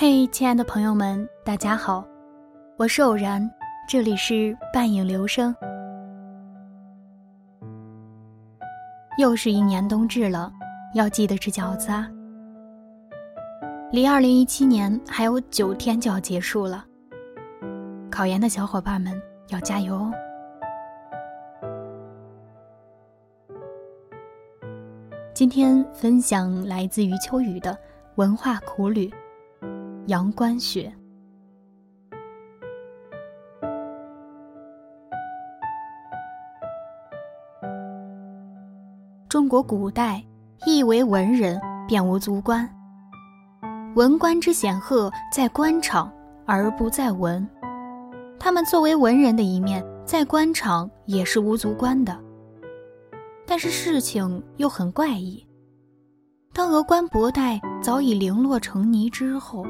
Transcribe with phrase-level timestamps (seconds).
[0.00, 2.06] 嘿，亲爱的朋友们，大家好，
[2.76, 3.42] 我是偶然，
[3.88, 5.52] 这里是半影流声。
[9.18, 10.52] 又是一年冬至了，
[10.94, 12.08] 要记得吃饺子啊！
[13.90, 16.84] 离二零一七年还有九天就要结束了，
[18.08, 20.12] 考研的小伙伴们要加油哦！
[25.34, 27.76] 今天分享来自余秋雨的
[28.14, 29.12] 文化苦旅。
[30.08, 30.90] 阳关雪。
[39.28, 40.24] 中国古代，
[40.64, 42.66] 亦为文人，便无足观。
[43.96, 46.10] 文官之显赫在官场，
[46.46, 47.46] 而不在文。
[48.40, 52.18] 他们作为文人的一面，在官场也是无足观的。
[53.46, 55.46] 但是事情又很怪异。
[56.58, 59.64] 当峨冠博带早已零落成泥之后，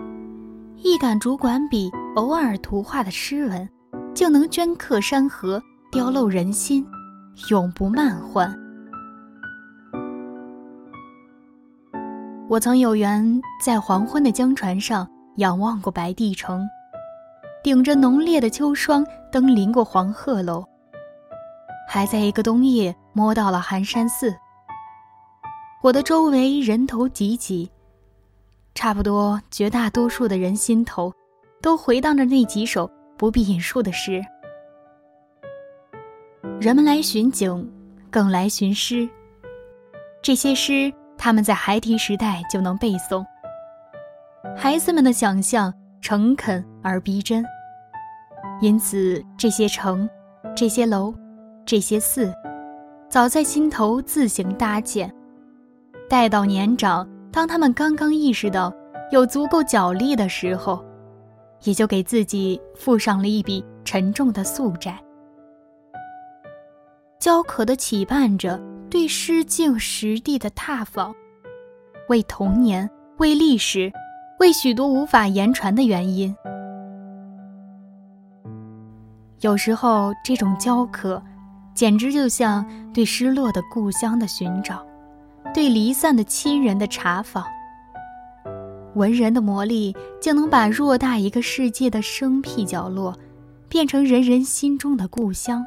[0.78, 3.68] 一杆竹管笔，偶尔图画的诗文，
[4.14, 6.82] 就能镌刻山河，雕镂人心，
[7.50, 8.50] 永不漫换。
[12.48, 16.66] 我曾有缘在黄昏的江船上仰望过白帝城，
[17.62, 20.64] 顶着浓烈的秋霜登临过黄鹤楼，
[21.86, 24.34] 还在一个冬夜摸到了寒山寺。
[25.80, 27.70] 我的周围人头挤挤。
[28.74, 31.12] 差不多绝大多数的人心头，
[31.60, 34.20] 都回荡着那几首不必引述的诗。
[36.60, 37.68] 人们来寻景，
[38.10, 39.08] 更来寻诗。
[40.20, 43.24] 这些诗，他们在孩提时代就能背诵。
[44.56, 47.44] 孩子们的想象诚恳而逼真，
[48.60, 50.08] 因此这些城、
[50.56, 51.14] 这些楼、
[51.64, 52.32] 这些寺，
[53.08, 55.12] 早在心头自行搭建。
[56.08, 57.08] 待到年长。
[57.30, 58.72] 当他们刚刚意识到
[59.12, 60.82] 有足够脚力的时候，
[61.62, 64.98] 也就给自己付上了一笔沉重的宿债。
[67.18, 68.58] 焦渴的期盼着
[68.88, 71.14] 对诗境实地的踏访，
[72.08, 73.92] 为童年，为历史，
[74.40, 76.34] 为许多无法言传的原因。
[79.40, 81.22] 有时候，这种焦渴，
[81.74, 84.87] 简直就像对失落的故乡的寻找。
[85.54, 87.44] 对离散的亲人的查访，
[88.94, 93.16] 文人的魔力竟能把偌大一个世界的生僻角落，
[93.68, 95.64] 变成人人心中的故乡。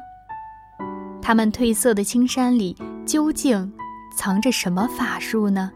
[1.20, 3.70] 他们褪色的青山里，究竟
[4.16, 5.70] 藏着什么法术呢？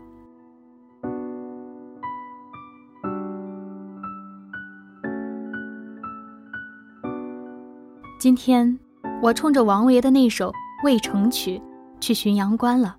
[8.18, 8.78] 今天，
[9.22, 10.50] 我冲着王维的那首
[10.84, 11.58] 《渭城曲》
[12.00, 12.96] 去浔阳关了。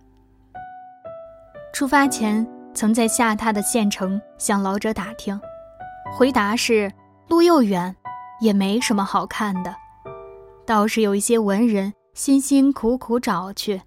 [1.78, 2.44] 出发前，
[2.74, 5.40] 曾在下榻的县城向老者打听，
[6.12, 6.92] 回答是
[7.28, 7.96] 路又远，
[8.42, 9.76] 也没什么好看的，
[10.66, 13.80] 倒是有一些文人辛辛苦苦找去。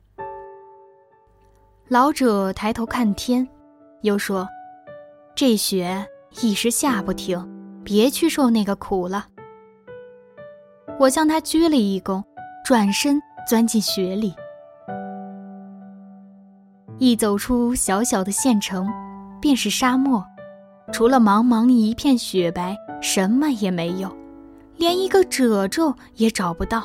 [1.89, 3.49] 老者抬头看天，
[4.03, 4.49] 又说
[5.35, 6.07] ：“这雪
[6.43, 7.45] 一时下不停，
[7.83, 9.27] 别去受那个苦了。”
[11.01, 12.23] 我向他鞠了一躬，
[12.65, 14.33] 转身钻进雪里。
[17.01, 18.87] 一走出小小的县城，
[19.41, 20.23] 便是沙漠，
[20.93, 24.15] 除了茫茫一片雪白，什么也没有，
[24.77, 26.85] 连一个褶皱也找不到。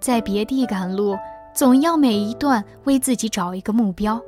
[0.00, 1.14] 在别地赶路，
[1.54, 4.18] 总要每一段为自己找一个目标，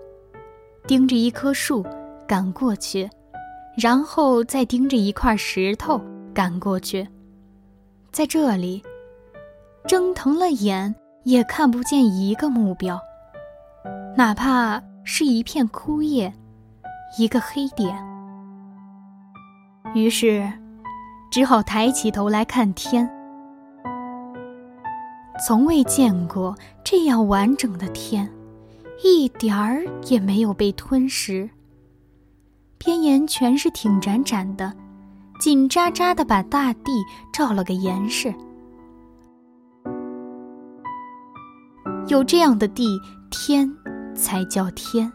[0.87, 1.83] 盯着一棵树
[2.29, 3.09] 赶过去，
[3.79, 5.99] 然后再盯着一块石头
[6.35, 7.09] 赶过去。
[8.13, 8.83] 在这里，
[9.87, 13.01] 睁疼了眼也看不见一个目标。
[14.19, 16.33] 哪怕是一片枯叶，
[17.19, 17.95] 一个黑点。
[19.95, 20.51] 于是，
[21.31, 23.07] 只好抬起头来看天。
[25.45, 28.27] 从未见过这样完整的天，
[29.05, 31.51] 一点儿也没有被吞食。
[32.79, 34.73] 边沿全是挺展展的，
[35.39, 37.05] 紧扎扎的把大地
[37.35, 38.35] 罩了个严实。
[42.09, 42.99] 有这样的地，
[43.31, 43.71] 天。
[44.17, 45.13] 才叫天，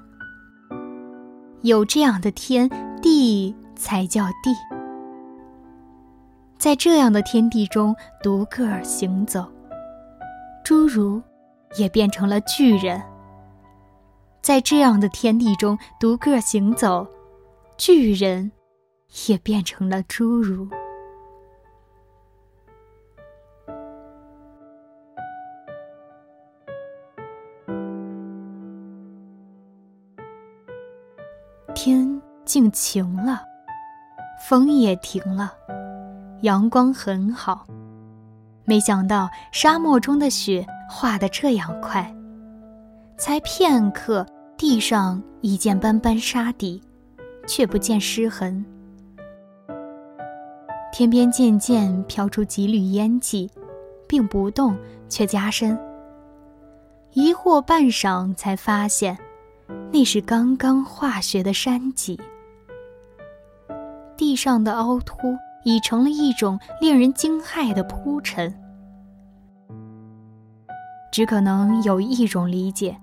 [1.64, 2.70] 有这样的天
[3.02, 4.54] 地才叫地。
[6.58, 9.52] 在这样的天地中独个儿行走，
[10.64, 11.20] 侏儒
[11.76, 13.02] 也变成了巨人。
[14.44, 17.08] 在这样的天地中独个儿行走，
[17.78, 18.52] 巨人
[19.28, 20.68] 也变成了侏儒。
[32.52, 33.44] 天竟晴了，
[34.38, 35.54] 风也停了，
[36.42, 37.66] 阳光很好。
[38.66, 42.14] 没想到沙漠中的雪化得这样快，
[43.18, 44.28] 才片刻，
[44.58, 46.84] 地上已见斑斑沙底，
[47.48, 48.66] 却不见湿痕。
[50.92, 53.50] 天边渐渐飘出几缕烟气，
[54.10, 54.76] 并不动，
[55.08, 55.80] 却加深。
[57.14, 59.18] 疑惑半晌，才发现，
[59.90, 62.20] 那是刚刚化雪的山脊。
[64.32, 65.18] 地上的凹凸
[65.66, 68.58] 已成了一种令人惊骇的铺陈。
[71.12, 72.98] 只可能有一种理解，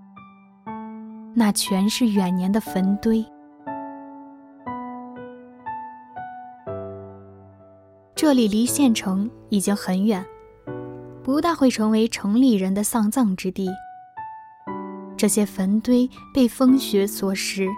[1.34, 3.22] 那全是远年的坟堆。
[8.14, 10.24] 这里离县城已经很远，
[11.22, 13.68] 不大会成为城里人的丧葬之地。
[15.14, 17.68] 这些坟堆被风雪所蚀，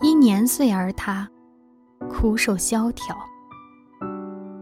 [0.00, 1.28] 因年岁而塌，
[2.10, 3.16] 枯瘦萧条。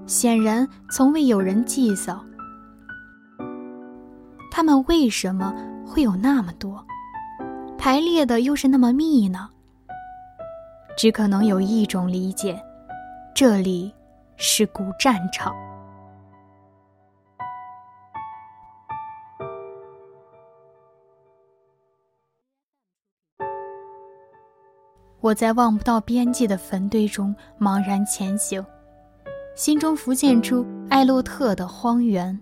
[0.07, 2.25] 显然从未有人祭扫。
[4.51, 5.55] 他们为什么
[5.87, 6.85] 会有那么多，
[7.79, 9.49] 排列的又是那么密呢？
[10.97, 12.61] 只可能有一种理解，
[13.35, 13.93] 这里。
[14.43, 15.55] 是古战场。
[25.31, 28.67] 我在望不到边际的坟堆中茫然前行，
[29.55, 32.37] 心中浮现出艾洛特的荒原。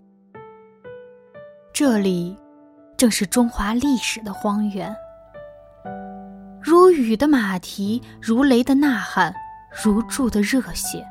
[1.70, 2.35] 这里，
[2.96, 4.96] 正是中华历史的荒原。
[6.62, 9.35] 如雨的马蹄，如雷的呐喊，
[9.85, 11.05] 如注的热血。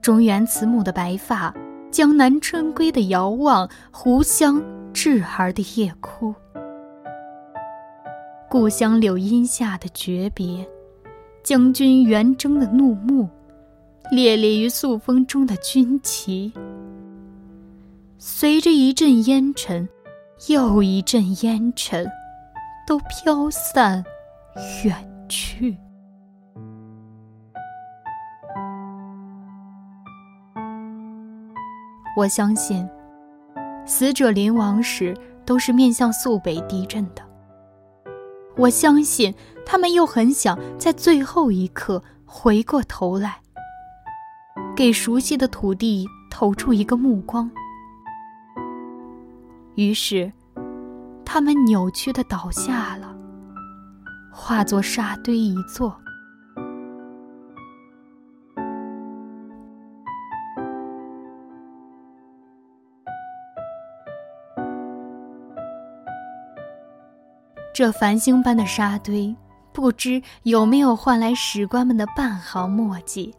[0.00, 1.52] 中原慈母的白发，
[1.90, 4.62] 江南春归的遥望，湖湘
[4.94, 6.32] 稚儿的夜哭，
[8.50, 10.66] 故乡柳荫下的诀别，
[11.42, 13.28] 将军圆睁的怒目，
[14.10, 16.50] 猎猎于肃风中的军旗，
[18.16, 19.86] 随着一阵烟尘，
[20.48, 22.10] 又一阵烟尘，
[22.86, 24.02] 都飘散
[24.82, 24.96] 远
[25.28, 25.76] 去。
[32.16, 32.88] 我相信，
[33.84, 35.14] 死者临亡时
[35.44, 37.27] 都是面向肃北地震的。
[38.58, 39.32] 我相信，
[39.64, 43.40] 他们又很想在最后一刻回过头来，
[44.76, 47.48] 给熟悉的土地投出一个目光。
[49.76, 50.32] 于是，
[51.24, 53.16] 他们扭曲的倒下了，
[54.32, 55.96] 化作沙堆一座。
[67.74, 69.34] 这繁星般的沙堆，
[69.72, 73.34] 不知有没有换来史官们的半毫墨迹。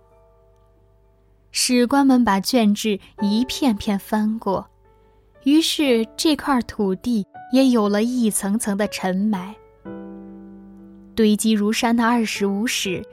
[1.52, 4.66] 史官们把卷纸一片片翻过，
[5.44, 9.54] 于是这块土地也有了一层层的沉埋。
[11.16, 13.04] 堆积如山的二十五史，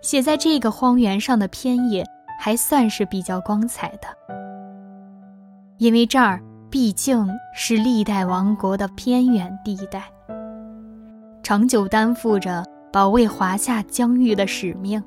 [0.00, 2.04] 写在这个荒原上的篇页，
[2.40, 4.08] 还算是比较光彩的，
[5.78, 10.11] 因为这儿毕竟是历代王国的偏远地带。
[11.52, 15.04] 长久担负着保卫华夏疆域的使命，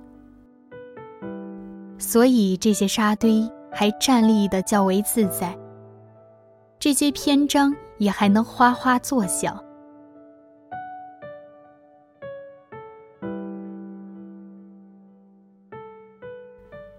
[1.98, 5.58] 所以这些沙堆还站立的较为自在，
[6.78, 9.60] 这些篇章也还能哗哗作响，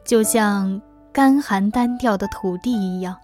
[0.05, 3.17] 就像干寒单调的土地一样。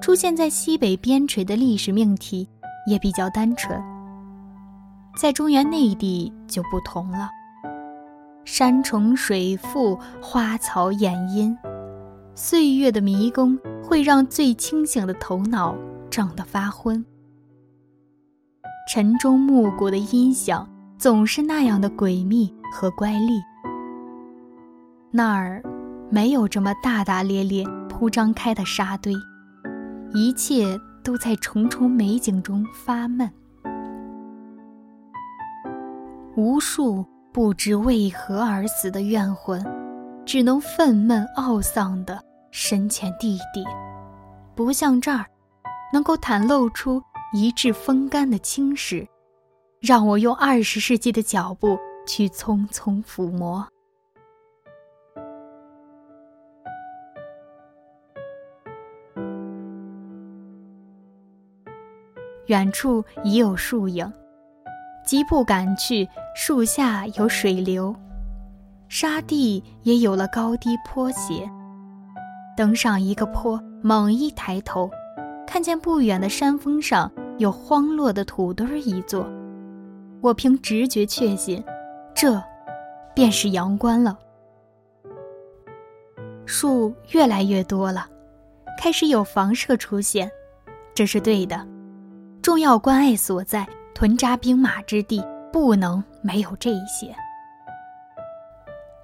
[0.00, 2.48] 出现在西北边陲的历史命题
[2.86, 3.95] 也比较单纯。
[5.16, 7.30] 在中原内地就不同了，
[8.44, 11.56] 山重水复，花草掩阴，
[12.34, 15.74] 岁月的迷宫会让最清醒的头脑
[16.10, 17.02] 胀得发昏。
[18.92, 20.68] 晨钟暮鼓的音响
[20.98, 23.42] 总是那样的诡秘和乖戾。
[25.10, 25.62] 那儿
[26.10, 29.14] 没有这么大大咧咧铺张开的沙堆，
[30.12, 33.32] 一切都在重重美景中发闷。
[36.36, 37.02] 无数
[37.32, 39.64] 不知为何而死的怨魂，
[40.26, 43.64] 只能愤懑懊丧地深潜地底，
[44.54, 45.24] 不像这儿，
[45.90, 47.02] 能够袒露出
[47.32, 49.06] 一致风干的青史，
[49.80, 53.66] 让我用二十世纪的脚步去匆匆抚摸。
[62.48, 64.12] 远处已有树影。
[65.06, 67.94] 疾步赶去，树下有水流，
[68.88, 71.48] 沙地也有了高低坡斜。
[72.56, 74.90] 登上一个坡，猛一抬头，
[75.46, 79.30] 看见不远的山峰上有荒落的土堆一座。
[80.20, 81.62] 我凭直觉确信，
[82.12, 82.42] 这
[83.14, 84.18] 便是阳关了。
[86.46, 88.08] 树越来越多了，
[88.76, 90.28] 开始有房舍出现，
[90.94, 91.64] 这是对的。
[92.42, 97.16] 重要关隘所在，屯扎兵马之地，不能没有这一些。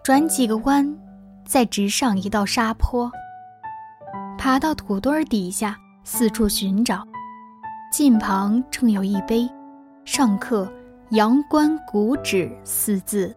[0.05, 0.95] 转几个弯，
[1.47, 3.11] 再直上一道沙坡，
[4.37, 7.09] 爬到土堆底下，四处寻找。
[7.91, 9.49] 近旁正有一碑，
[10.05, 10.71] 上刻
[11.13, 13.35] “阳关古址”四字。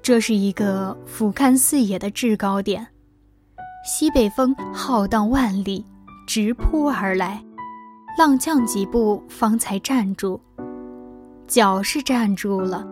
[0.00, 2.86] 这是一个俯瞰四野的制高点，
[3.84, 5.84] 西北风浩荡万里，
[6.26, 7.44] 直扑而来，
[8.16, 10.40] 踉跄几步方才站住。
[11.46, 12.86] 脚是站住了，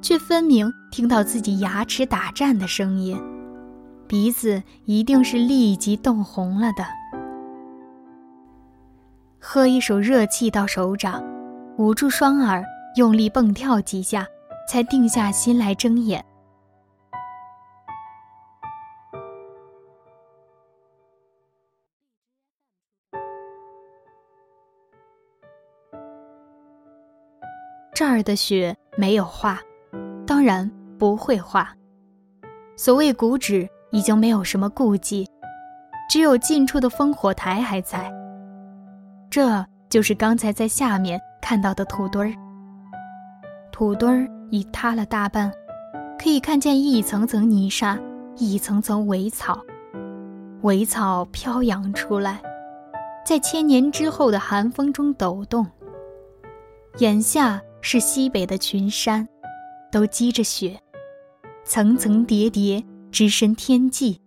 [0.00, 3.20] 却分明听到自己牙齿打颤的声音，
[4.06, 6.84] 鼻子一定是立即冻红了的。
[9.40, 11.20] 喝一手热气到手掌，
[11.76, 12.64] 捂住双耳，
[12.96, 14.24] 用力蹦跳几下，
[14.68, 16.24] 才定下心来睁眼。
[28.00, 29.60] 这儿的雪没有化，
[30.26, 30.66] 当然
[30.98, 31.70] 不会化。
[32.74, 35.28] 所谓古址已经没有什么顾忌，
[36.08, 38.10] 只有近处的烽火台还在。
[39.28, 42.32] 这就是刚才在下面看到的土堆儿。
[43.70, 45.52] 土堆儿已塌了大半，
[46.18, 47.98] 可以看见一层层泥沙，
[48.34, 49.62] 一层层苇草，
[50.62, 52.40] 苇草飘扬出来，
[53.26, 55.66] 在千年之后的寒风中抖动。
[56.96, 57.60] 眼下。
[57.80, 59.26] 是西北的群山，
[59.90, 60.78] 都积着雪，
[61.64, 64.20] 层层叠叠，直伸天际。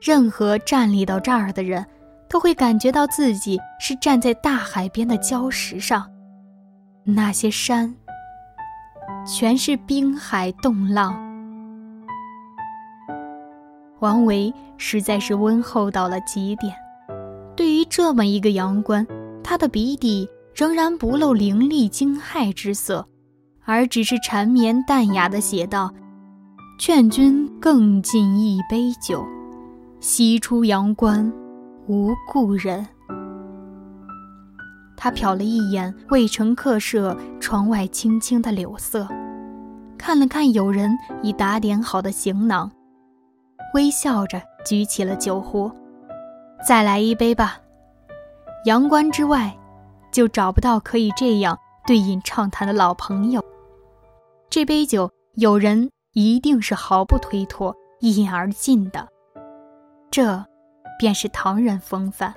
[0.00, 1.84] 任何站立到这儿的人，
[2.28, 6.08] 都会感觉到自己是站在大海边的礁石上。
[7.02, 7.94] 那些山，
[9.26, 11.14] 全是冰海冻浪。
[14.00, 16.74] 王维实在是温厚到了极点。
[17.56, 19.06] 对于这么一个阳关，
[19.42, 20.28] 他的笔底。
[20.54, 23.04] 仍然不露凌厉惊骇之色，
[23.64, 25.92] 而只是缠绵淡雅地写道
[26.78, 29.26] ：“劝君更尽一杯酒，
[29.98, 31.32] 西出阳关
[31.88, 32.86] 无故人。”
[34.96, 39.08] 他瞟了一眼渭城客舍窗外青青的柳色，
[39.98, 42.70] 看了看友人已打点好的行囊，
[43.74, 45.68] 微笑着举起了酒壶
[46.64, 47.58] ：“再来一杯吧。”
[48.66, 49.52] 阳关之外。
[50.14, 53.44] 就找不到可以这样对饮畅谈的老朋友。
[54.48, 59.08] 这杯酒，有人一定是毫不推脱，一饮而尽的。
[60.12, 60.44] 这，
[61.00, 62.32] 便是唐人风范。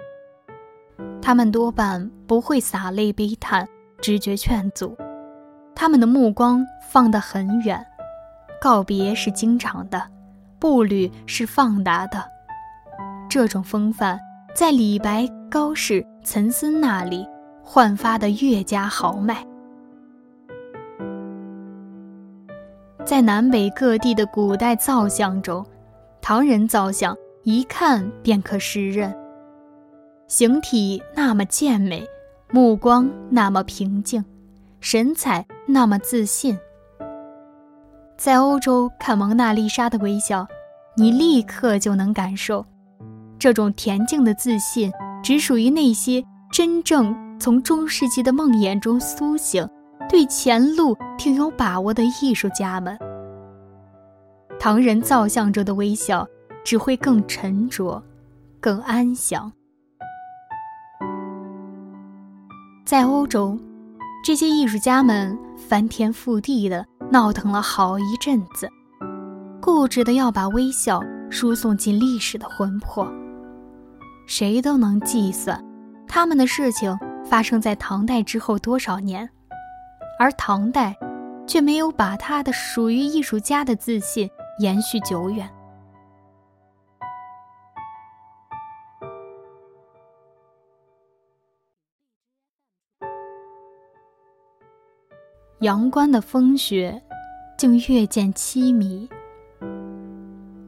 [1.21, 3.67] 他们多半不会洒泪悲叹，
[4.01, 4.97] 直觉劝阻。
[5.75, 7.85] 他们的目光放得很远，
[8.59, 10.01] 告别是经常的，
[10.57, 12.27] 步履是放达的。
[13.29, 14.19] 这种风范，
[14.55, 17.23] 在李白、高适、岑参那里。
[17.69, 19.45] 焕发的越加豪迈，
[23.03, 25.65] 在南北各地的古代造像中，
[26.21, 29.13] 唐人造像一看便可识认，
[30.29, 32.07] 形体那么健美，
[32.51, 34.23] 目光那么平静，
[34.79, 36.57] 神采那么自信。
[38.15, 40.47] 在欧洲看蒙娜丽莎的微笑，
[40.95, 42.65] 你立刻就能感受，
[43.37, 44.89] 这种恬静的自信，
[45.21, 47.26] 只属于那些真正。
[47.39, 49.67] 从中世纪的梦魇中苏醒，
[50.09, 52.97] 对前路挺有把握的艺术家们，
[54.59, 56.27] 唐人造像中的微笑
[56.65, 58.01] 只会更沉着，
[58.59, 59.51] 更安详。
[62.85, 63.57] 在欧洲，
[64.23, 68.67] 这些艺术家们翻天覆地的闹腾了好一阵子，
[69.61, 73.07] 固执的要把微笑输送进历史的魂魄。
[74.25, 75.63] 谁都能计算，
[76.07, 76.97] 他们的事情。
[77.29, 79.29] 发生在唐代之后多少年，
[80.17, 80.95] 而唐代
[81.45, 84.29] 却没有把他的属于艺术家的自信
[84.59, 85.49] 延续久远。
[95.59, 97.01] 阳关的风雪，
[97.57, 99.09] 竟越见凄迷。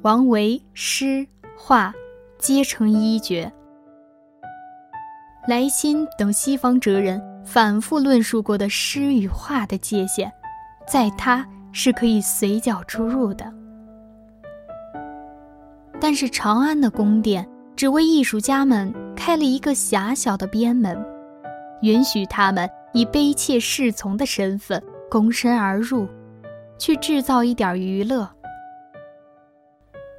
[0.01, 1.25] 王维诗
[1.55, 1.93] 画
[2.37, 3.49] 皆成一绝。
[5.49, 10.31] 莱辛等西方哲人反复论述过的诗与画的界限，
[10.87, 13.51] 在他是可以随脚出入的。
[15.99, 21.03] 但是长安的宫殿只为艺术家们开了一个狭小的边门，
[21.81, 24.79] 允许他们以卑怯侍从的身份
[25.09, 26.07] 躬身而入，
[26.77, 28.29] 去制造一点娱乐。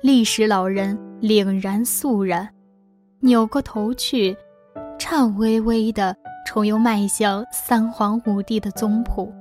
[0.02, 2.48] 历史老人凛然肃然，
[3.20, 4.36] 扭过头去，
[5.00, 6.14] 颤巍巍地
[6.44, 9.32] 重又迈向三皇五帝的宗谱。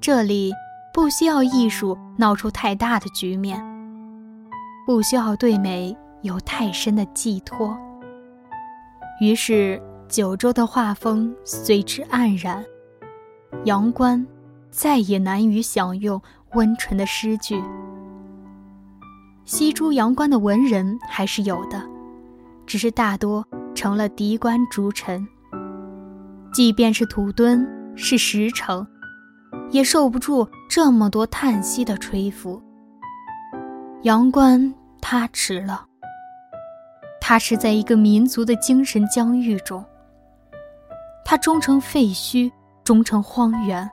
[0.00, 0.50] 这里
[0.94, 3.62] 不需要艺术闹出太大的局面，
[4.86, 7.76] 不需要对美有太深的寄托。
[9.20, 12.64] 于是九州的画风随之黯然，
[13.64, 14.26] 阳关
[14.70, 16.20] 再也难于享用
[16.54, 17.62] 温纯的诗句。
[19.44, 21.82] 西出阳关的文人还是有的，
[22.66, 25.24] 只是大多成了敌官逐臣。
[26.52, 27.64] 即便是土墩，
[27.94, 28.84] 是石城，
[29.70, 32.60] 也受不住这么多叹息的吹拂。
[34.02, 35.84] 阳关他迟了，
[37.20, 39.84] 他是在一个民族的精神疆域中，
[41.24, 42.50] 他终成废墟，
[42.82, 43.88] 终成荒原。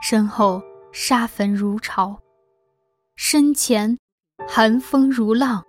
[0.00, 2.16] 身后沙坟如潮，
[3.16, 3.98] 身前。
[4.48, 5.62] 寒风如浪，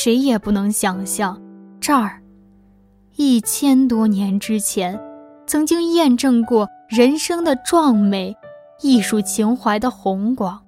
[0.00, 1.42] 谁也不能想象，
[1.80, 2.22] 这儿
[3.16, 4.96] 一千多年之前，
[5.44, 8.32] 曾经验证过人生的壮美，
[8.80, 10.62] 艺术情怀的宏广。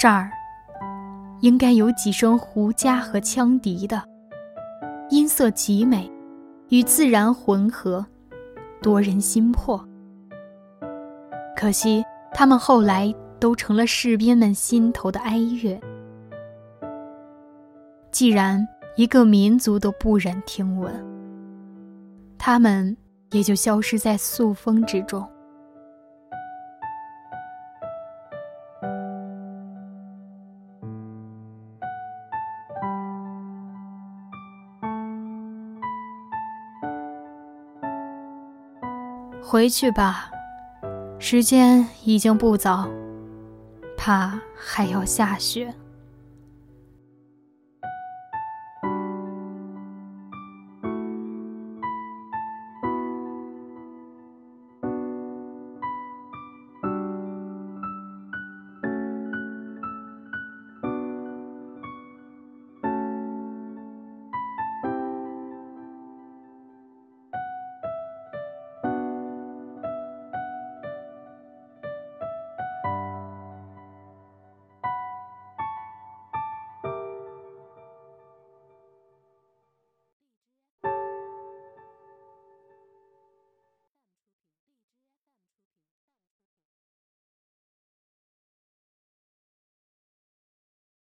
[0.00, 0.28] 这儿
[1.42, 4.02] 应该有几声胡笳和羌笛的，
[5.08, 6.10] 音色极美，
[6.70, 8.04] 与自然混合，
[8.82, 9.80] 夺人心魄。
[11.56, 15.80] 可惜，他们后来都成了士兵们心头的哀乐。
[18.16, 20.90] 既然一个民族都不忍听闻，
[22.38, 22.96] 他们
[23.32, 25.22] 也就消失在素风之中。
[39.42, 40.30] 回去吧。
[41.18, 42.88] 时间已经不早，
[43.94, 45.70] 怕还要下雪。